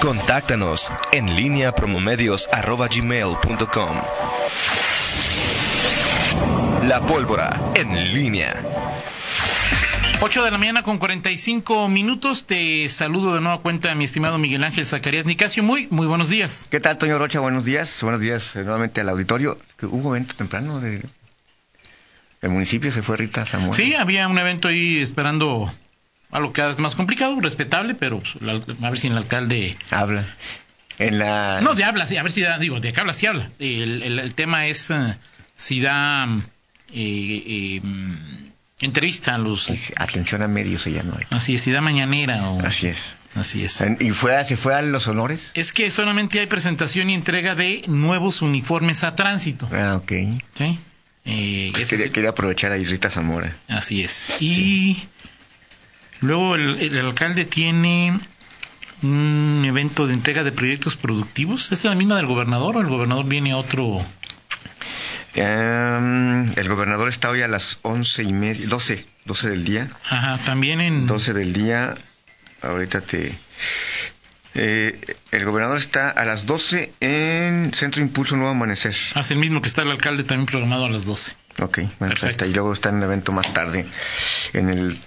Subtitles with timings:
[0.00, 3.96] Contáctanos en línea promomedios.com.
[6.88, 8.54] La pólvora en línea.
[10.22, 12.46] 8 de la mañana con 45 minutos.
[12.46, 15.62] Te saludo de nueva cuenta, mi estimado Miguel Ángel Zacarías Nicasio.
[15.62, 16.66] Muy, muy buenos días.
[16.70, 17.40] ¿Qué tal, Toño Rocha?
[17.40, 18.02] Buenos días.
[18.02, 19.58] Buenos días eh, nuevamente al auditorio.
[19.82, 21.02] Hubo evento temprano de...
[22.40, 23.74] El municipio se fue Rita Zamora.
[23.74, 25.70] Sí, había un evento ahí esperando
[26.30, 28.36] algo cada vez más complicado, respetable, pero pues,
[28.82, 29.76] a ver si el alcalde...
[29.90, 30.24] Habla.
[30.98, 31.60] En la...
[31.62, 33.50] No, de habla, sí, a ver si da, digo, de qué habla, sí habla.
[33.58, 35.16] El, tema es eh,
[35.56, 36.26] si da...
[36.92, 37.82] Eh, eh,
[38.80, 39.70] entrevista a los...
[39.96, 41.18] Atención a medios se llama.
[41.30, 42.60] Así es, si da mañanera o...
[42.64, 43.16] Así es.
[43.34, 43.84] Así es.
[44.00, 45.52] ¿Y fue, se fue a los honores?
[45.54, 49.68] Es que solamente hay presentación y entrega de nuevos uniformes a tránsito.
[49.72, 50.12] Ah, ok.
[50.54, 50.78] Sí.
[51.24, 51.72] Eh,
[52.12, 53.54] quería, aprovechar a Rita Zamora.
[53.68, 54.32] Así es.
[54.40, 55.04] Y
[56.20, 58.18] luego el, alcalde tiene
[59.02, 61.72] un evento de entrega de proyectos productivos.
[61.72, 64.04] ¿Es la misma del gobernador o el gobernador viene otro?
[65.34, 69.88] Em, el gobernador está hoy a las once y media, doce, doce del día.
[70.08, 71.06] Ajá, también en...
[71.06, 71.94] Doce del día,
[72.62, 73.32] ahorita te...
[74.54, 74.98] Eh,
[75.30, 78.96] el gobernador está a las 12 en Centro Impulso Nuevo Amanecer.
[79.14, 81.32] Ah, es el mismo que está el alcalde también programado a las 12.
[81.60, 82.46] Ok, perfecto.
[82.46, 83.86] Y luego está en un evento más tarde
[84.52, 84.98] en el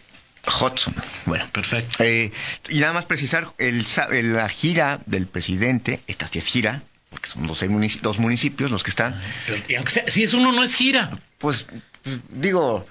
[0.48, 0.94] Hudson.
[1.26, 2.04] Bueno, perfecto.
[2.04, 2.32] Eh,
[2.70, 3.86] y nada más precisar, el,
[4.34, 7.64] la gira del presidente, esta sí es gira, porque son dos,
[8.02, 9.16] dos municipios los que están.
[9.48, 11.10] Pero si es uno, no es gira.
[11.38, 11.66] Pues,
[12.04, 12.88] pues digo.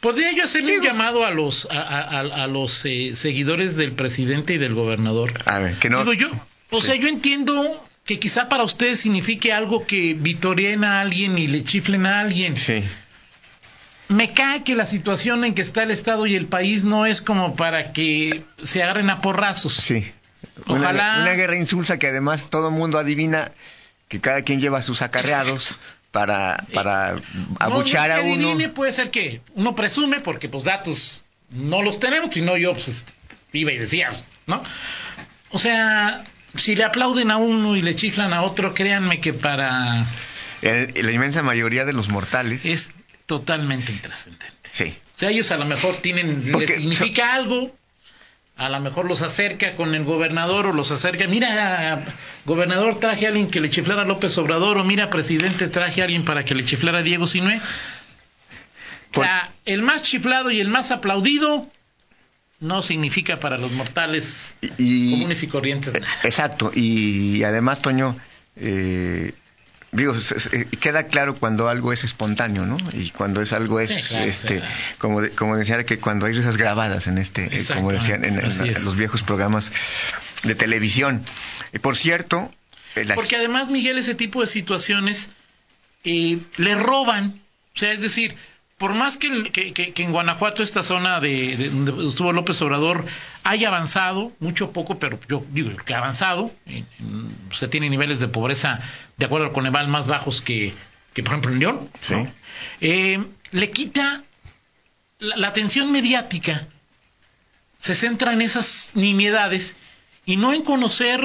[0.00, 4.74] ¿Podría yo hacerle un llamado a los, a, los eh, seguidores del presidente y del
[4.74, 5.42] gobernador?
[5.46, 6.00] A ver, que no.
[6.00, 6.30] Digo yo,
[6.70, 11.46] o sea, yo entiendo que quizá para ustedes signifique algo que vitoreen a alguien y
[11.46, 12.56] le chiflen a alguien.
[12.56, 12.84] Sí.
[14.10, 17.22] Me cae que la situación en que está el Estado y el país no es
[17.22, 19.74] como para que se agarren a porrazos.
[19.74, 20.12] Sí.
[20.66, 21.20] Ojalá.
[21.22, 23.52] Una, guerra insulsa que además todo el mundo adivina
[24.08, 25.78] que cada quien lleva sus acarreados
[26.10, 27.20] para, para
[27.60, 28.48] abuchar a uno.
[28.48, 32.88] Adivine puede ser que uno presume, porque pues datos no los tenemos, sino yo pues
[32.88, 33.12] este,
[33.52, 34.10] iba y decía,
[34.48, 34.60] ¿no?
[35.50, 36.24] O sea,
[36.56, 40.04] si le aplauden a uno y le chiflan a otro, créanme que para...
[40.62, 42.64] la inmensa mayoría de los mortales...
[42.66, 42.90] Es
[43.30, 44.70] totalmente intrascendente.
[44.72, 44.92] Sí.
[45.14, 47.72] O sea, ellos a lo mejor tienen, les significa algo,
[48.56, 52.04] a lo mejor los acerca con el gobernador o los acerca, mira,
[52.44, 56.06] gobernador traje a alguien que le chiflara a López Obrador o mira, presidente traje a
[56.06, 57.60] alguien para que le chiflara a Diego Sinue.
[59.14, 61.68] O sea, el más chiflado y el más aplaudido
[62.58, 66.20] no significa para los mortales comunes y corrientes nada.
[66.24, 68.16] Exacto, y además, Toño,
[68.56, 69.34] eh,
[69.92, 70.14] digo,
[70.80, 72.78] queda claro cuando algo es espontáneo, ¿no?
[72.92, 74.62] Y cuando es algo es, este,
[74.98, 78.96] como, como decía que cuando hay risas grabadas en este, eh, como decían en, los
[78.96, 79.72] viejos programas
[80.44, 81.24] de televisión.
[81.72, 82.52] Y por cierto,
[82.96, 85.30] eh, porque además Miguel ese tipo de situaciones
[86.04, 87.40] eh, le roban,
[87.74, 88.34] o sea, es decir,
[88.80, 93.04] por más que, que, en Guanajuato, esta zona de, donde estuvo López Obrador,
[93.44, 96.50] haya avanzado, mucho poco, pero yo digo que ha avanzado,
[97.52, 98.80] se tiene niveles de pobreza,
[99.18, 100.72] de acuerdo con Eval, más bajos que,
[101.14, 101.90] por ejemplo, en León,
[102.80, 104.22] eh, le quita
[105.18, 106.66] la atención mediática,
[107.76, 109.76] se centra en esas nimiedades
[110.26, 111.20] y no en conocer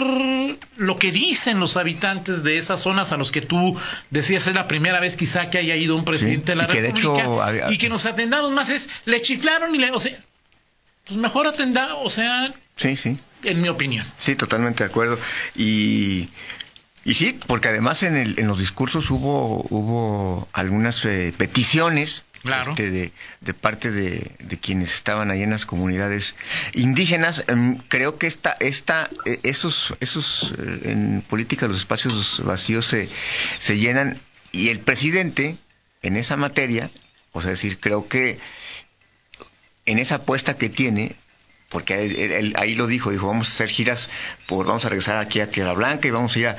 [0.78, 3.78] lo que dicen los habitantes de esas zonas a los que tú
[4.10, 7.78] decías es la primera vez quizá que haya ido un presidente de la República y
[7.78, 10.18] que nos atendamos más es le chiflaron y le o sea
[11.06, 13.18] pues mejor atenda o sea sí sí.
[13.44, 14.06] en mi opinión.
[14.20, 15.20] Sí totalmente de acuerdo.
[15.56, 16.30] Y
[17.06, 22.92] y sí, porque además en, el, en los discursos hubo, hubo algunas eh, peticiones este,
[22.92, 26.36] de, parte de, quienes estaban ahí en las comunidades
[26.74, 27.44] indígenas.
[27.48, 33.10] Em, creo que esta, esta, e, esos, esos eh, en política los espacios vacíos se,
[33.60, 34.20] se llenan
[34.52, 35.58] y el presidente
[36.02, 36.90] en esa materia,
[37.32, 38.40] o sea, decir, creo que
[39.86, 41.16] en esa apuesta que tiene,
[41.76, 42.06] porque
[42.38, 44.10] él, ahí lo dijo, dijo, vamos a hacer giras,
[44.46, 46.56] por, vamos a regresar aquí a Tierra Blanca y vamos a ir a,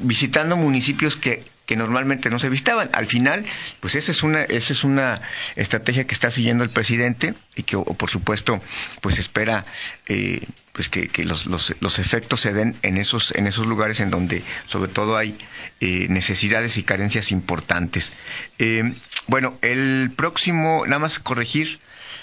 [0.00, 2.90] visitando municipios que que normalmente no se visitaban.
[2.92, 3.46] Al final,
[3.78, 5.22] pues esa es una, esa es una
[5.54, 8.60] estrategia que está siguiendo el presidente y que, por supuesto,
[9.00, 9.64] pues espera
[10.08, 14.42] eh, pues que, los, los, efectos se den en esos, en esos lugares en donde
[14.66, 15.38] sobre todo hay
[15.80, 18.12] eh, necesidades y carencias importantes.
[18.58, 18.92] Eh,
[19.28, 21.78] bueno, el próximo, nada más corregir,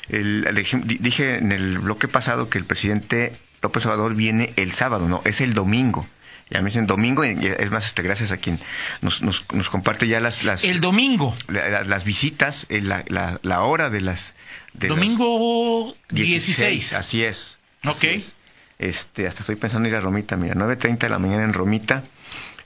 [0.09, 0.65] el,
[0.99, 5.41] dije en el bloque pasado que el presidente López Obrador viene el sábado, no, es
[5.41, 6.07] el domingo.
[6.49, 8.59] Ya me dicen domingo, y es más, este, gracias a quien
[9.01, 10.45] nos, nos, comparte ya las...
[10.45, 11.35] las el domingo.
[11.49, 14.33] las visitas, eh, la, la, la, hora de las...
[14.73, 16.93] domingo 16.
[16.93, 17.57] Así es.
[17.85, 18.05] Ok.
[18.79, 22.03] este, hasta estoy pensando ir a Romita, mira, 9.30 de la mañana en Romita,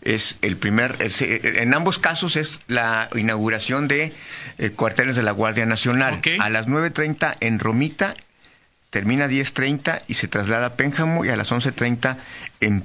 [0.02, 4.14] es el primer, en ambos casos es la inauguración de
[4.58, 6.22] eh, cuarteles de la Guardia Nacional.
[6.40, 8.16] A las 9.30 en Romita
[8.90, 12.18] termina a 10.30 y se traslada a Pénjamo y a las 11.30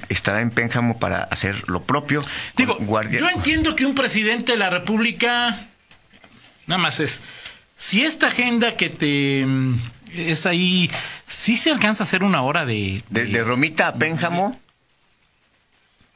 [0.08, 2.22] estará en Pénjamo para hacer lo propio.
[2.56, 2.78] Digo,
[3.10, 5.56] yo entiendo que un presidente de la República,
[6.66, 7.20] nada más es,
[7.76, 9.78] si esta agenda que te mm,
[10.14, 10.90] es ahí,
[11.26, 13.02] sí se alcanza a hacer una hora de...
[13.10, 14.60] De, Romita a Pénjamo.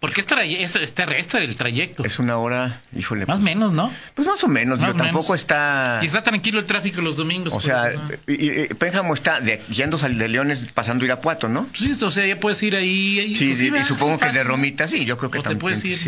[0.00, 2.06] Porque es, es, terrestre el trayecto.
[2.06, 3.26] Es una hora, híjole.
[3.26, 3.93] Más o menos, ¿no?
[4.14, 6.00] Pues más o menos, pero tampoco está...
[6.02, 7.52] Y está tranquilo el tráfico los domingos.
[7.52, 7.93] O sea,
[8.79, 11.69] Pénjamo está de, yendo de Leones pasando Irapuato, ¿no?
[11.75, 13.37] Sí, o sea, ya puedes ir ahí.
[13.37, 15.58] sí, sí, y supongo que de Romita, sí, yo creo que también.
[15.58, 15.99] puedes ir.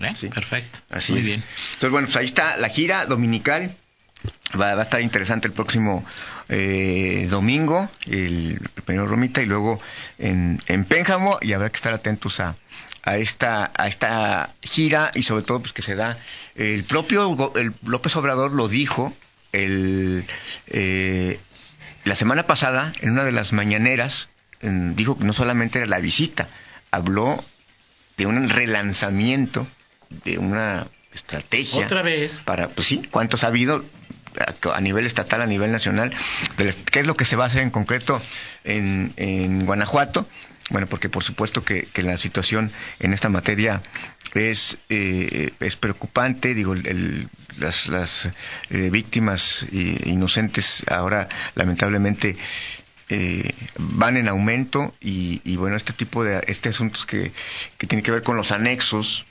[0.00, 0.14] ¿Eh?
[0.16, 0.28] Sí.
[0.28, 0.80] Perfecto.
[0.90, 1.44] Así Muy bien.
[1.74, 3.76] Entonces, bueno, pues ahí está la gira dominical.
[4.58, 6.02] Va, a estar interesante el próximo
[6.48, 9.80] eh, domingo, el, primero Romita y luego
[10.18, 12.56] en, en Pénjamo y habrá que estar atentos a,
[13.04, 16.18] a esta, a esta gira y sobre todo pues que se da.
[16.54, 19.14] El propio el López Obrador lo dijo
[19.52, 20.26] el,
[20.66, 21.38] eh,
[22.04, 24.28] la semana pasada en una de las mañaneras
[24.60, 26.48] dijo que no solamente era la visita
[26.90, 27.44] habló
[28.16, 29.66] de un relanzamiento
[30.24, 32.42] de una estrategia otra vez.
[32.44, 33.84] para pues sí cuántos ha habido
[34.72, 36.12] a, nivel estatal, a nivel nacional,
[36.90, 38.20] qué es lo que se va a hacer en concreto
[38.64, 40.26] en, en Guanajuato
[40.70, 43.82] bueno, porque por supuesto que, la situación en esta materia
[44.34, 46.54] es, eh, es preocupante.
[46.54, 46.74] Digo,
[47.58, 48.26] las, las
[48.70, 52.36] eh, víctimas inocentes ahora lamentablemente
[53.10, 57.32] eh, van en aumento y, bueno, este tipo de este asuntos que,
[57.76, 59.26] que tiene que ver con los anexos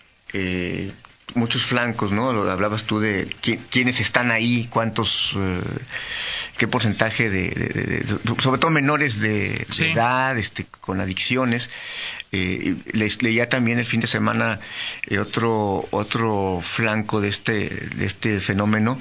[1.35, 2.29] muchos flancos, ¿no?
[2.49, 3.27] Hablabas tú de
[3.69, 5.61] quiénes están ahí, cuántos, eh,
[6.57, 8.05] qué porcentaje de,
[8.39, 11.69] sobre todo menores de, edad, este, con adicciones.
[12.31, 14.59] Eh, les, leía también el fin de semana
[15.07, 18.99] eh, otro otro flanco de este de este fenómeno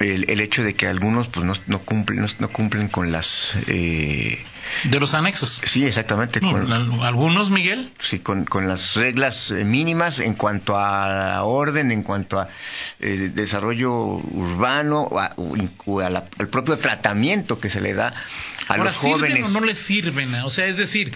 [0.00, 4.42] el, hecho de que algunos pues no, no cumplen no, cumplen con las eh,
[4.84, 5.60] de los anexos.
[5.64, 6.40] Sí exactamente
[7.02, 7.90] algunos Miguel.
[7.98, 12.48] Sí con, con las reglas eh, mínimas en cuanto a orden en cuanto a
[13.00, 18.14] eh, desarrollo urbano o, al propio tratamiento que se le da
[18.68, 21.12] a los jóvenes o no les sirven o sea es decir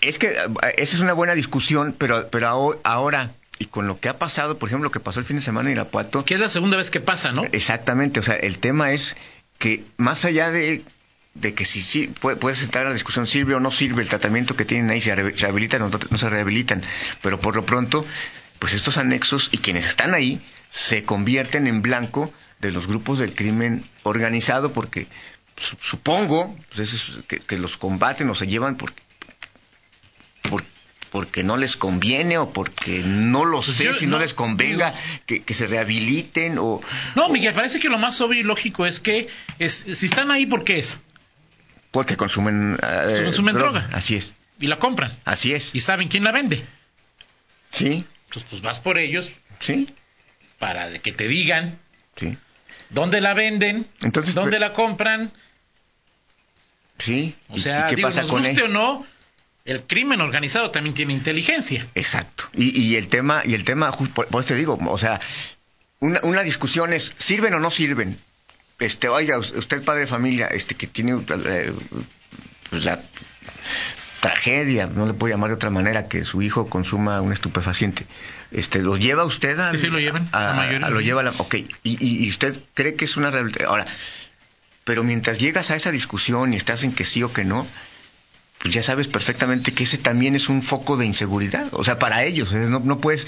[0.00, 0.28] es que
[0.76, 4.70] esa es una buena discusión pero pero ahora y con lo que ha pasado, por
[4.70, 6.24] ejemplo, lo que pasó el fin de semana en Irapuato.
[6.24, 7.44] Que es la segunda vez que pasa, ¿no?
[7.52, 9.16] Exactamente, o sea, el tema es
[9.58, 10.82] que más allá de,
[11.34, 14.56] de que si sí, puedes entrar a la discusión, sirve o no sirve el tratamiento
[14.56, 16.82] que tienen ahí, se rehabilitan o no, se rehabilitan,
[17.20, 18.06] pero por lo pronto,
[18.58, 20.40] pues estos anexos y quienes están ahí
[20.70, 25.06] se convierten en blanco de los grupos del crimen organizado porque
[25.82, 29.02] supongo pues, que, que, los combaten o se llevan porque,
[30.48, 30.79] porque
[31.10, 34.94] porque no les conviene o porque no lo pues sé si no, les convenga
[35.26, 36.80] que, se rehabiliten o...
[37.16, 39.28] No, Miguel, parece que lo más obvio y lógico es que
[39.58, 40.98] es, si están ahí, ¿por qué es?
[41.90, 43.88] Porque consumen, eh, consumen droga.
[43.92, 44.34] Así es.
[44.60, 45.12] Y la compran.
[45.24, 45.74] Así es.
[45.74, 46.64] Y saben quién la vende.
[47.72, 48.04] Sí.
[48.26, 49.32] Entonces, pues vas por ellos.
[49.58, 49.88] Sí.
[50.58, 51.78] Para que te digan.
[52.16, 52.36] Sí.
[52.90, 53.86] ¿Dónde la venden?
[54.02, 55.32] Entonces, ¿Dónde la compran?
[56.98, 57.34] Sí.
[57.48, 59.06] O sea, ¿qué pasa nos guste o no,
[59.64, 61.86] el crimen organizado también tiene inteligencia.
[61.94, 62.44] Exacto.
[62.54, 65.20] Y, el tema, y el tema, por, eso te digo, o sea,
[66.00, 68.18] una, discusión es, ¿sirven o no sirven?
[68.78, 71.72] Este, oiga, usted padre de familia, este, que tiene eh,
[72.70, 73.00] pues, la
[74.20, 78.06] tragedia, no le puedo llamar de otra manera, que su hijo consuma un estupefaciente.
[78.50, 79.76] Este, ¿Lo lleva usted a...?
[79.76, 80.28] Sí, lo llevan.
[80.90, 81.54] lo lleva la, ok.
[81.82, 83.30] Y, y, usted cree que es una?
[83.66, 83.86] Ahora,
[84.84, 87.66] pero mientras llegas a esa discusión y estás en que sí o que no,
[88.60, 91.68] pues ya sabes perfectamente que ese también es un foco de inseguridad.
[91.72, 92.58] O sea, para ellos, ¿eh?
[92.58, 93.26] no, no puedes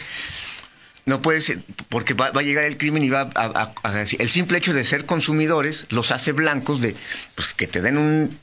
[1.05, 1.53] no puedes,
[1.89, 3.73] porque va, a llegar el crimen y va a,
[4.19, 6.95] El simple hecho de ser consumidores los hace blancos de
[7.35, 8.39] pues, que te den un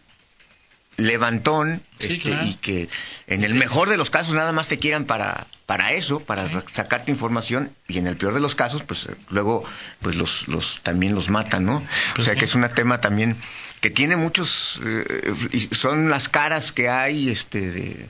[1.08, 2.90] levantón este, y que
[3.28, 7.12] en el mejor de los casos nada más te quieran para, para eso, para sacarte
[7.12, 9.64] información y en el peor de los casos pues luego
[10.02, 11.84] pues los, los también los matan, ¿no?
[12.16, 13.36] Pues o sea que es un tema también
[13.82, 18.10] que tiene muchos eh, son las caras que hay este de,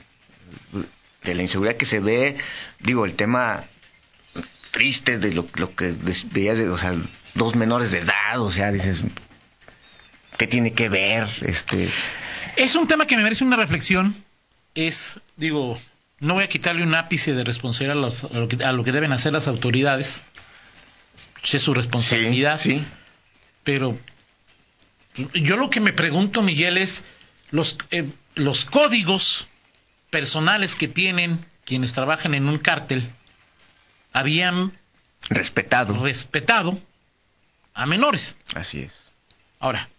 [1.24, 2.36] de la inseguridad que se ve,
[2.80, 3.64] digo, el tema
[4.70, 5.94] triste de lo, lo que
[6.32, 6.94] veía de, o sea,
[7.34, 9.02] dos menores de edad, o sea, dices,
[10.40, 11.28] ¿qué tiene que ver?
[11.42, 11.86] Este,
[12.56, 14.14] es un tema que me merece una reflexión.
[14.74, 15.78] Es, digo,
[16.18, 17.98] no voy a quitarle un ápice de responsabilidad
[18.32, 20.22] a, lo, que, deben hacer las autoridades.
[21.44, 22.58] Es su responsabilidad.
[22.58, 22.82] Sí,
[23.64, 23.98] Pero
[25.34, 27.04] yo lo que me pregunto, Miguel, es
[27.50, 29.46] los, eh, los códigos
[30.08, 33.06] personales que tienen quienes trabajan en un cártel
[34.14, 34.72] habían
[35.28, 36.78] respetado respetado
[37.74, 38.38] a menores.
[38.54, 38.94] Así es.
[39.58, 39.90] Ahora,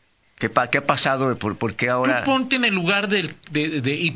[0.41, 1.37] ¿Qué, ¿Qué, ha pasado?
[1.37, 2.23] ¿Por, qué ahora?
[2.23, 3.35] Tú ponte en el lugar del...
[3.51, 4.15] De, de,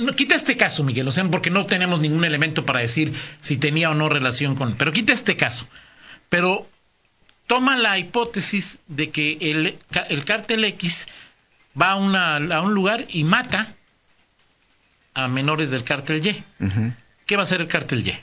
[0.00, 3.56] no, quita este caso, Miguel, o sea, porque no tenemos ningún elemento para decir si
[3.56, 4.74] tenía o no relación con...
[4.74, 5.68] Pero quita este caso.
[6.30, 6.68] Pero
[7.46, 11.06] toma la hipótesis de que el, el cártel X
[11.80, 13.72] va a, una, a un lugar y mata
[15.14, 16.42] a menores del cártel Y.
[17.24, 18.18] ¿Qué va a hacer el cártel Y?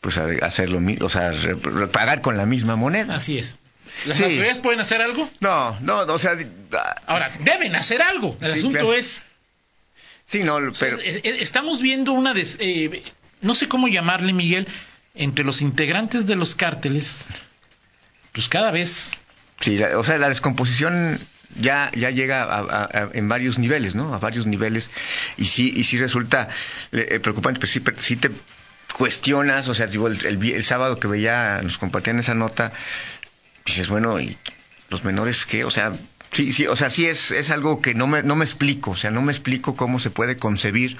[0.00, 1.32] Pues hacer lo mismo, o sea,
[1.92, 3.14] pagar con la misma moneda.
[3.14, 3.60] Así es.
[4.06, 5.28] ¿Las autoridades pueden hacer algo?
[5.40, 6.36] No, no, o sea...
[6.72, 8.36] Ah, Ahora, deben hacer algo.
[8.40, 9.22] El asunto es...
[10.26, 10.98] Sí, no, pero...
[11.00, 12.34] estamos viendo una...
[12.36, 13.02] Eh,
[13.40, 14.66] no sé cómo llamarle, Miguel,
[15.14, 17.26] entre los integrantes de los cárteles,
[18.32, 19.10] pues cada vez...
[19.60, 21.20] Sí, o sea, la descomposición
[21.60, 24.14] ya, ya llega en varios niveles, ¿no?
[24.14, 24.90] A varios niveles.
[25.36, 26.48] Y sí, y sí resulta
[26.92, 28.30] eh, preocupante, pero sí, sí te
[28.92, 32.72] cuestionas, o sea, digo, el, el, sábado que veía, nos compartían esa nota,
[33.64, 34.36] dices, bueno, ¿y
[34.90, 35.64] los menores qué?
[35.64, 35.92] O sea,
[36.30, 38.96] sí, sí, o sea, sí es, es algo que no me, no me explico, o
[38.96, 40.96] sea, no me explico cómo se puede concebir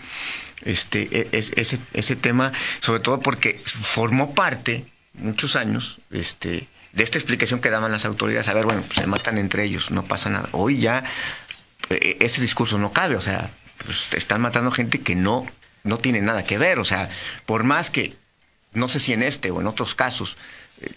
[0.65, 7.19] este, e, ese, ese tema, sobre todo porque formó parte, muchos años, este, de esta
[7.19, 10.31] explicación que daban las autoridades, a ver, bueno, pues se matan entre ellos, no pasa
[10.31, 10.49] nada.
[10.53, 11.05] Hoy ya
[11.89, 13.51] e, ese discurso no cabe, o sea,
[13.85, 15.47] pues están matando gente que no,
[15.85, 17.09] no tiene nada que ver, o sea,
[17.47, 18.15] por más que,
[18.75, 20.37] no sé si en este o en otros casos,
[20.81, 20.93] eh,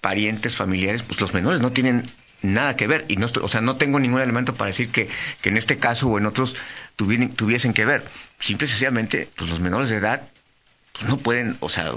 [0.00, 2.10] parientes, familiares, pues los menores no tienen
[2.42, 3.04] nada que ver.
[3.08, 5.08] Y no o sea no tengo ningún elemento para decir que,
[5.40, 6.56] que en este caso o en otros
[6.96, 8.04] tuviesen que ver.
[8.38, 10.28] Simple y sencillamente pues los menores de edad
[10.92, 11.92] pues no pueden o sea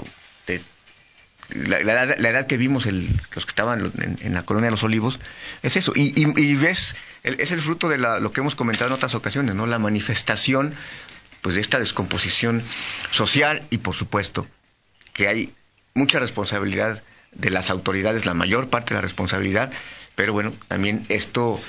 [1.50, 5.20] la, edad, que vimos el, los que estaban en, la colonia de los olivos
[5.62, 5.92] es eso.
[5.94, 9.66] Y, y, ves es el fruto de lo que hemos comentado en otras ocasiones no
[9.66, 10.74] la manifestación
[11.42, 12.62] pues de esta descomposición
[13.10, 14.46] social y por supuesto
[15.12, 15.54] que hay
[15.94, 19.72] mucha responsabilidad de las autoridades, la mayor parte de la responsabilidad,
[20.14, 21.60] pero bueno, también esto,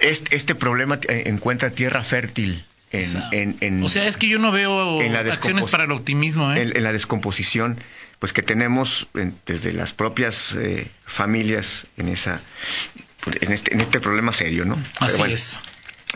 [0.00, 2.64] este, este problema encuentra tierra fértil.
[2.92, 5.00] En, en, o sea, es que yo no veo
[5.32, 6.52] acciones para el optimismo.
[6.52, 6.72] ¿eh?
[6.74, 7.78] En, la descomposición,
[8.18, 9.06] pues que tenemos
[9.46, 12.42] desde las propias eh, familias en esa,
[13.40, 14.78] en este, en este problema serio, ¿no?
[15.00, 15.58] Así es.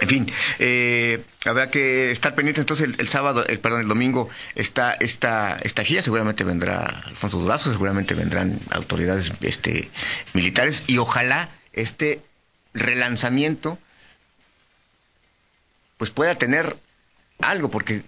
[0.01, 4.93] En fin, eh, habrá que estar pendiente entonces el, sábado, el, perdón, el domingo está
[4.93, 9.89] esta esta gira, seguramente vendrá Alfonso Durazo, seguramente vendrán autoridades este
[10.35, 10.85] militares.
[10.87, 12.21] Y ojalá este
[12.75, 13.79] relanzamiento
[15.97, 16.77] pues pueda tener
[17.41, 18.03] algo porque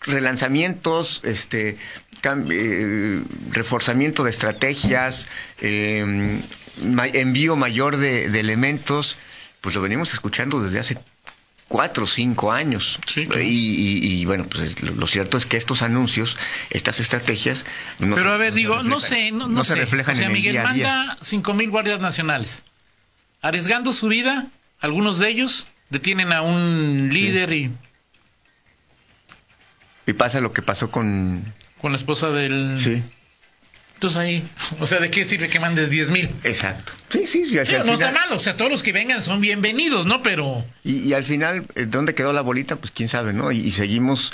[0.00, 1.76] relanzamientos este
[2.24, 5.26] eh, reforzamiento de estrategias
[5.60, 6.40] eh,
[7.14, 9.16] envío mayor de, de elementos
[9.60, 10.98] pues lo venimos escuchando desde hace
[11.72, 13.00] cuatro o cinco años.
[13.16, 16.36] y, bueno, pues lo, cierto es que estos anuncios,
[16.68, 17.64] estas estrategias...
[17.98, 21.70] Pero a ver, digo, no sé, no, se reflejan o sea, Miguel manda cinco mil
[21.70, 22.64] guardias nacionales.
[23.40, 24.48] Arriesgando su vida,
[24.80, 27.70] algunos de ellos detienen a un líder y...
[30.06, 31.42] Y pasa lo que pasó con...
[31.80, 32.78] Con la esposa del...
[32.78, 33.02] Sí
[34.02, 34.44] entonces ahí,
[34.80, 36.28] o sea, ¿de qué sirve que mandes 10 mil?
[36.42, 36.92] Exacto.
[37.08, 37.54] Sí, sí, sí
[37.84, 40.24] No está mal, o sea, todos los que vengan son bienvenidos, ¿no?
[40.24, 40.64] Pero...
[40.82, 42.74] Y, al final, eh, ¿dónde quedó la bolita?
[42.74, 43.52] Pues quién sabe, ¿no?
[43.52, 44.32] Y, seguimos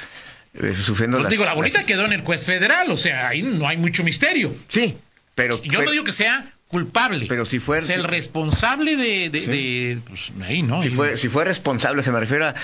[0.54, 3.68] eh, sufriendo pues Digo, la bolita quedó en el juez federal, o sea, ahí no
[3.68, 4.56] hay mucho misterio.
[4.68, 4.96] Sí,
[5.34, 5.62] pero...
[5.62, 7.26] Yo no digo que sea culpable.
[7.28, 7.80] Pero si fue...
[7.80, 9.28] O sea, el responsable de...
[9.28, 10.80] de, pues, ahí, ¿no?
[10.80, 12.54] Si, fue, si fue responsable, se me refiere a...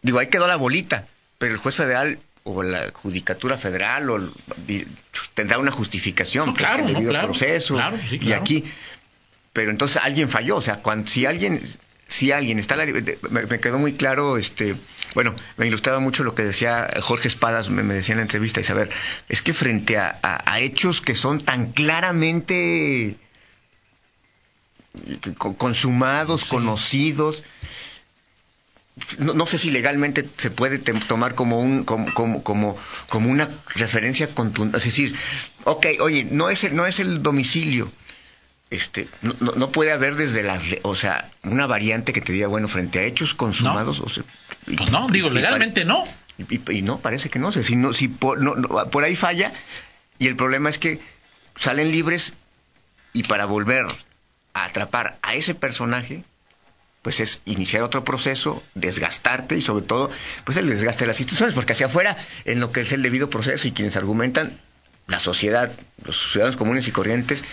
[0.00, 4.32] Digo, ahí quedó la bolita, pero el juez federal o la judicatura federal o
[5.34, 7.78] tendrá una justificación no, claro, el debido proceso
[8.10, 8.64] y aquí
[9.52, 11.62] pero entonces alguien falló o sea cuando si alguien
[12.08, 14.76] si alguien está me, quedó muy claro este
[15.14, 18.64] bueno me ilustraba mucho lo que decía Jorge Espadas me, decía en la entrevista y
[18.64, 18.90] saber
[19.28, 23.16] es que frente a, hechos que son tan claramente
[25.56, 27.44] consumados conocidos
[29.18, 32.76] no, sé si legalmente se puede tomar como un como, como,
[33.08, 35.14] como, una referencia contundente, es decir,
[35.64, 37.90] ok, oye, no es el, no es el domicilio,
[38.70, 42.68] este, no, no, puede haber desde las, o sea, una variante que te diga, bueno,
[42.68, 44.24] frente a hechos consumados, o sea,
[44.76, 46.04] pues no, digo, legalmente no.
[46.48, 48.40] Y, no, parece que no, sé, si, no, si por,
[48.90, 49.52] por ahí falla,
[50.18, 51.00] y el problema es que
[51.56, 52.34] salen libres
[53.12, 53.86] y para volver
[54.54, 56.24] a atrapar a ese personaje
[57.02, 60.10] pues es iniciar otro proceso, desgastarte y sobre todo,
[60.44, 63.28] pues el desgaste de las instituciones, porque hacia afuera, en lo que es el debido
[63.28, 64.58] proceso y quienes argumentan,
[65.08, 65.72] la sociedad,
[66.04, 67.44] los ciudadanos comunes y corrientes,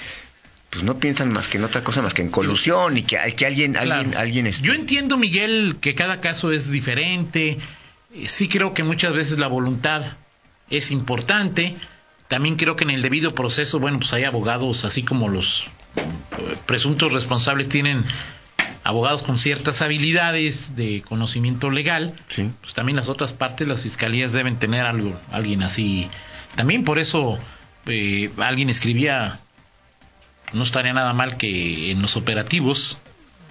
[0.69, 3.45] pues no piensan más que en otra cosa más que en colusión y que, que
[3.47, 7.57] alguien, alguien, alguien Yo entiendo, Miguel, que cada caso es diferente
[8.13, 10.03] Eh, sí creo que muchas veces la voluntad
[10.69, 11.75] es importante.
[12.27, 15.65] También creo que en el debido proceso, bueno, pues hay abogados, así como los
[15.95, 18.03] eh, presuntos responsables tienen
[18.89, 22.15] abogados con ciertas habilidades de conocimiento legal,
[22.61, 26.09] pues también las otras partes, las fiscalías deben tener algo, alguien así.
[26.55, 27.37] También por eso
[27.85, 29.39] eh, alguien escribía,
[30.53, 32.97] no estaría nada mal que en los operativos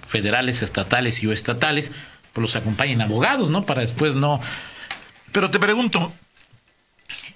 [0.09, 1.93] federales, estatales y o estatales,
[2.33, 3.65] pues los acompañen abogados, ¿no?
[3.65, 4.41] Para después no.
[5.31, 6.11] Pero te pregunto,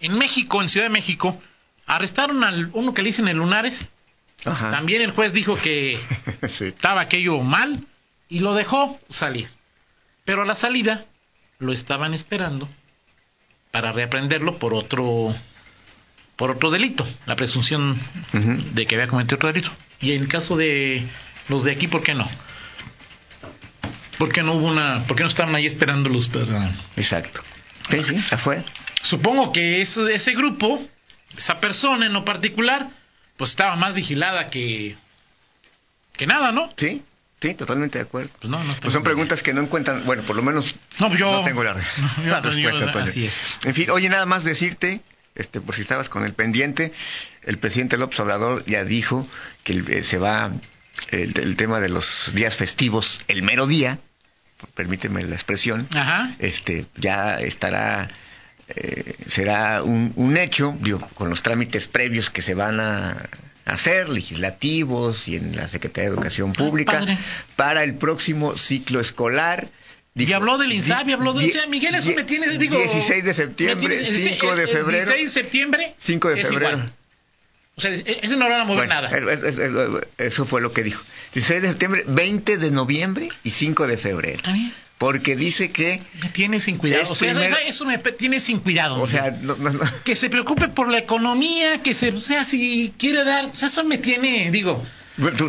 [0.02, 1.42] en México, en Ciudad de México,
[1.86, 3.88] arrestaron al uno que le dicen el Lunares.
[4.44, 5.98] También el juez dijo que
[6.42, 7.80] estaba aquello mal
[8.34, 9.48] y lo dejó salir.
[10.26, 11.06] Pero a la salida
[11.60, 12.68] lo estaban esperando
[13.70, 15.36] para reaprenderlo por otro
[16.36, 17.96] por otro delito, la presunción
[18.32, 19.72] de que había cometido otro delito.
[20.02, 21.06] Y en el caso de
[21.48, 22.28] los de aquí, ¿por qué no?
[24.18, 26.72] ¿Por qué no hubo una, por qué no estaban ahí esperándolos para...
[26.96, 27.44] Exacto.
[27.88, 28.64] Sí, sí, fue.
[29.04, 30.84] Supongo que ese grupo,
[31.38, 32.90] esa persona en lo particular,
[33.38, 34.96] pues estaba más vigilada que,
[36.14, 36.74] que nada, ¿no?
[36.78, 37.04] Sí,
[37.44, 38.32] sí, totalmente de acuerdo.
[38.40, 41.20] Pues, no, no pues son preguntas que no encuentran, bueno, por lo menos no, pues
[41.20, 41.74] yo, tengo la,
[42.42, 43.02] respuesta.
[43.02, 43.60] así es.
[43.66, 45.02] En fin, oye, nada más decirte,
[45.36, 46.94] este, por si estabas con el pendiente,
[47.44, 49.28] el presidente López Obrador ya dijo
[49.64, 50.54] que eh, se va
[51.12, 54.00] el, tema de los días festivos el mero día,
[54.74, 55.86] permíteme la expresión,
[56.40, 58.10] este ya estará
[58.70, 63.30] eh, será un, un, hecho, digo, con los trámites previos que se van a
[63.66, 67.06] hacer, legislativos y en la Secretaría de Educación Pública,
[67.56, 69.70] para el próximo ciclo escolar.
[70.16, 71.54] y habló del INSABI, habló de...
[71.70, 72.78] Miguel, eso me tiene, digo...
[72.78, 74.92] 16 de septiembre, 5 de febrero.
[74.92, 76.90] 16 de septiembre 5 de febrero.
[77.76, 79.10] O sea, e, ese no lo van a mover nada.
[80.18, 81.04] Eso fue lo que dijo.
[81.34, 84.44] 16 de septiembre, 20 de noviembre y 5 de febrero.
[84.98, 86.02] Porque dice que...
[86.32, 87.12] Tiene sin cuidado.
[87.12, 87.34] O sea,
[87.68, 89.02] eso me tiene sin cuidado.
[89.02, 89.38] O sea,
[90.06, 92.12] que se preocupe por la economía, que se...
[92.12, 93.46] O sea, si quiere dar...
[93.46, 94.86] O sea, eso me tiene, digo...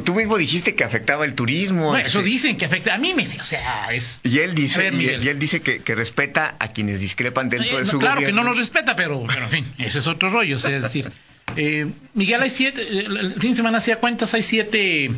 [0.05, 1.91] tú, mismo dijiste que afectaba el turismo.
[1.91, 2.95] Bueno, eso este dicen que afecta.
[2.95, 3.23] A mí me...
[3.23, 4.21] O sea, es...
[4.25, 8.17] Y él dice, y, él dice que, respeta a quienes discrepan dentro de su claro
[8.17, 8.21] gobierno.
[8.21, 10.57] Claro que no nos respeta, pero, pero en fin, ese es otro rollo.
[10.57, 11.13] O sea, es decir...
[11.57, 15.13] Eh, Miguel, hay siete, el fin de semana hacía cuentas, hay siete...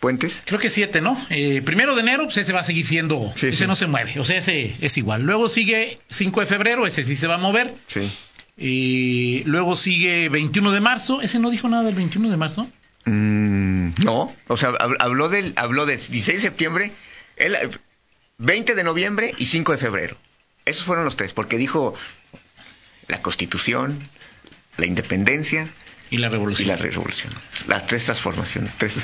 [0.00, 0.40] ¿Puentes?
[0.46, 1.14] Creo que siete, ¿no?
[1.28, 4.24] Eh, primero de enero, pues ese va a seguir siendo, ese no se mueve, o
[4.24, 5.22] sea, ese es igual.
[5.22, 7.74] Luego sigue 5 de febrero, ese sí se va a mover.
[7.86, 8.10] Sí.
[8.56, 12.66] Y luego sigue 21 de marzo, ¿ese no dijo nada del 21 de marzo?
[13.04, 16.92] Mm, no, o sea, habló del, habló del 16 de septiembre,
[17.36, 17.56] el,
[18.38, 20.16] 20 de noviembre y 5 de febrero.
[20.64, 21.94] Esos fueron los tres, porque dijo
[23.06, 23.98] la Constitución,
[24.78, 25.68] la independencia
[26.10, 26.66] y la revolución.
[26.66, 27.32] Y la revolución.
[27.68, 28.74] Las tres transformaciones.
[28.76, 28.96] Tres,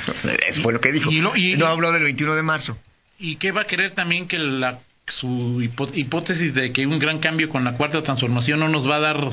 [0.47, 1.11] eso fue lo que dijo.
[1.11, 2.77] Y, no habló del 21 de marzo.
[3.19, 7.49] ¿Y qué va a querer también que la, su hipótesis de que un gran cambio
[7.49, 9.29] con la cuarta transformación no nos va a dar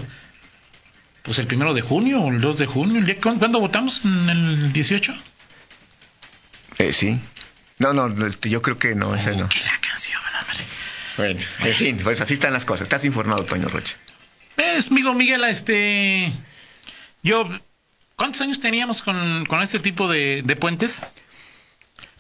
[1.23, 3.17] pues el primero de junio o el 2 de junio?
[3.21, 4.03] ¿Cuándo votamos?
[4.05, 5.15] ¿En el 18?
[6.79, 7.19] Eh, sí.
[7.79, 9.49] No, no, este, yo creo que no, ese no.
[9.49, 10.65] Que la canción, hombre.
[11.17, 12.83] Bueno, en fin, pues así están las cosas.
[12.83, 13.97] Estás informado, Toño Rocha.
[14.57, 16.33] Es, amigo Miguel, este.
[17.23, 17.49] Yo.
[18.17, 21.07] ¿Cuántos años teníamos con, con este tipo de, de, puentes?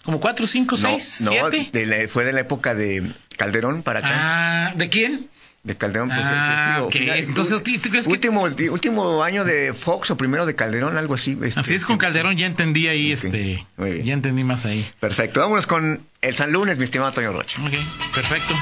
[0.02, 2.09] ¿Como cuatro, cinco, seis, no, siete?
[2.09, 4.11] fue de la época de Calderón para acá.
[4.12, 5.28] Ah, ¿de quién?
[5.62, 6.20] De Calderón, pues.
[6.24, 11.38] Ah, Entonces, ¿tú, crees último, último año de Fox o primero de Calderón, algo así.
[11.42, 13.64] Este, así es, con Calderón ya entendí ahí, este.
[13.78, 14.87] Ya entendí más ahí.
[15.00, 15.40] Perfecto.
[15.40, 17.62] Vámonos con el San Lunes, mi estimado Toño Rocha.
[17.64, 17.72] Ok,
[18.14, 18.54] perfecto.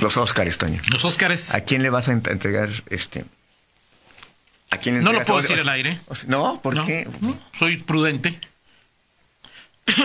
[0.00, 0.80] Los Óscares, Toño.
[0.90, 1.54] Los Óscares.
[1.54, 3.24] ¿A quién le vas a entregar este?
[4.78, 5.98] ¿A quién no lo puedo decir al aire.
[6.28, 7.08] no, ¿por qué?
[7.52, 8.38] soy prudente.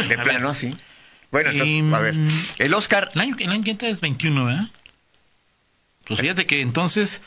[0.08, 0.74] De plano, así.
[1.32, 2.16] Bueno, entonces, a ver.
[2.60, 3.12] El Oscar.
[3.14, 4.70] El año, el año que entra es 21, ¿verdad?
[6.06, 7.22] Pues fíjate que entonces,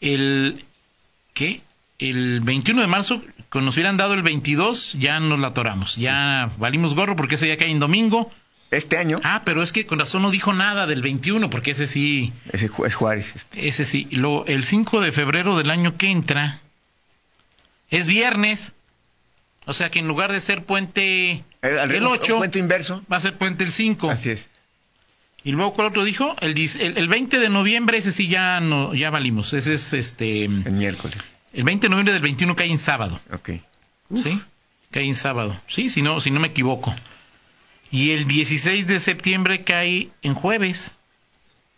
[0.00, 0.62] el.
[1.34, 1.62] ¿Qué?
[1.98, 5.96] El 21 de marzo, cuando nos hubieran dado el 22, ya nos la atoramos.
[5.96, 8.32] Ya valimos gorro porque ese día cae en domingo
[8.70, 9.20] este año.
[9.22, 12.32] Ah, pero es que con razón no dijo nada del 21, porque ese sí.
[12.52, 13.32] Ese es Juárez.
[13.36, 13.68] Este.
[13.68, 14.08] Ese sí.
[14.10, 16.60] Lo, el 5 de febrero del año que entra
[17.92, 18.72] es viernes.
[19.66, 23.04] O sea que en lugar de ser puente el, 8, puente inverso.
[23.10, 24.10] va a ser puente el 5.
[24.10, 24.48] Así es.
[25.44, 26.34] Y luego, ¿cuál otro dijo?
[26.40, 29.52] El, el, 20 de noviembre, ese sí ya no ya valimos.
[29.52, 30.44] Ese es este.
[30.44, 31.16] El miércoles.
[31.52, 33.20] El 20 de noviembre del 21 cae en sábado.
[33.32, 33.50] Ok.
[34.16, 34.40] ¿Sí?
[34.90, 35.58] Cae en sábado.
[35.68, 36.94] Sí, si no, si no me equivoco.
[37.90, 40.92] Y el 16 de septiembre cae en jueves.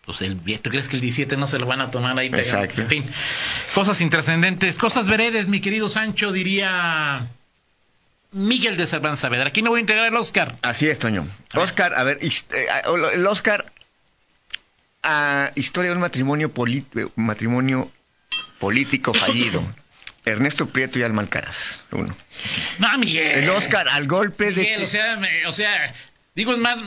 [0.06, 2.82] Pues el ¿tú crees que el 17 no se lo van a tomar ahí Exacto.
[2.82, 3.04] En fin,
[3.74, 7.26] cosas intrascendentes, cosas veredes, mi querido Sancho, diría
[8.32, 9.48] Miguel de Cervantes Saavedra.
[9.48, 10.58] Aquí no voy a entregar el Oscar.
[10.62, 11.26] Así es, Toño.
[11.54, 12.30] Oscar, a ver, eh,
[13.14, 13.72] el Oscar
[15.02, 17.90] a Historia de un matrimonio, eh, matrimonio
[18.58, 19.62] político fallido.
[20.26, 22.14] Ernesto Prieto y Alma Alcaraz, uno.
[22.78, 23.44] No, Miguel.
[23.44, 24.62] El Oscar al golpe de...
[24.62, 25.92] Miguel, o sea, o sea,
[26.34, 26.78] digo, es más,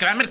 [0.00, 0.30] Kramer,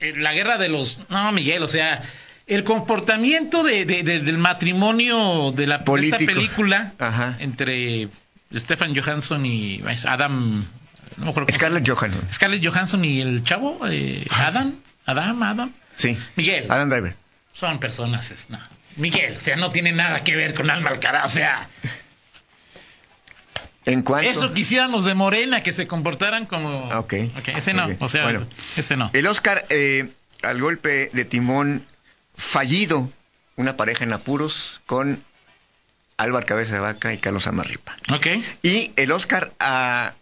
[0.00, 1.00] eh, la guerra de los...
[1.08, 2.02] No, Miguel, o sea,
[2.48, 6.92] el comportamiento de, del matrimonio de la esta película
[7.38, 8.08] entre
[8.52, 10.66] Stefan Johansson y Adam...
[11.16, 12.22] No me acuerdo Scarlett Johansson.
[12.32, 14.74] Scarlett Johansson y el chavo, eh, ah, Adam,
[15.06, 15.72] Adam, Adam.
[15.94, 16.18] Sí.
[16.34, 16.66] Miguel.
[16.68, 17.14] Adam Driver.
[17.52, 18.58] Son personas, no.
[18.96, 21.68] Miguel, o sea, no tiene nada que ver con Alma Alcaraz, o sea.
[23.90, 24.30] ¿En cuanto?
[24.30, 26.88] Eso quisiéramos de Morena, que se comportaran como.
[26.90, 27.14] Ok.
[27.38, 28.30] okay ese no, o sea,
[28.76, 29.10] ese no.
[29.12, 30.08] El Oscar eh,
[30.42, 31.84] al golpe de timón
[32.36, 33.10] fallido,
[33.56, 35.22] una pareja en apuros con
[36.16, 37.96] Álvaro Cabeza de Vaca y Carlos Amarripa.
[38.12, 38.26] Ok.
[38.62, 40.14] Y el Oscar a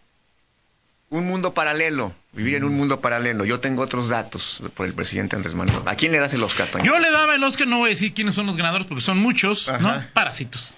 [1.11, 3.45] un mundo paralelo, vivir en un mundo paralelo.
[3.45, 5.83] Yo tengo otros datos por el presidente Andrés Manuel.
[5.87, 6.69] ¿A quién le das el Oscar?
[6.83, 9.19] Yo le daba el Oscar, no voy a decir quiénes son los ganadores porque son
[9.19, 10.03] muchos, ¿no?
[10.13, 10.75] Parásitos.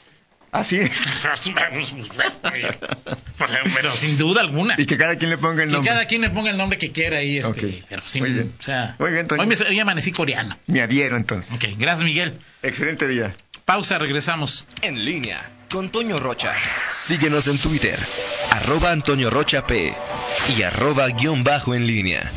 [0.53, 0.91] Así es.
[3.75, 4.75] pero sin duda alguna.
[4.79, 5.89] Y que cada quien le ponga el nombre.
[5.89, 7.39] Que cada quien le ponga el nombre que quiera ahí.
[7.39, 8.53] Este, pero sin, Muy bien.
[8.59, 10.59] O sea, Muy bien, hoy, me, hoy amanecí coreano.
[10.67, 11.53] Me adhiero entonces.
[11.55, 12.39] Ok, gracias Miguel.
[12.63, 13.35] Excelente día.
[13.65, 14.67] Pausa, regresamos.
[14.83, 16.55] En línea con Toño Rocha.
[16.89, 17.99] Síguenos en Twitter,
[18.51, 19.95] arroba Antonio Rocha P
[20.57, 22.31] y arroba guion bajo en línea.